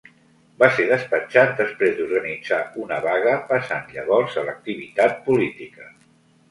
Va 0.61 0.69
ser 0.77 0.85
despatxat 0.91 1.53
després 1.59 1.93
d'organitzar 1.99 2.63
una 2.87 2.99
vaga, 3.07 3.37
passant 3.53 3.95
llavors 3.99 4.43
a 4.43 4.49
l'activitat 4.51 5.25
política. 5.31 5.91